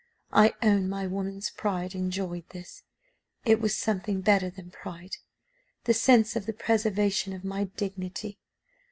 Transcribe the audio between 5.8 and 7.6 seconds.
the sense of the preservation of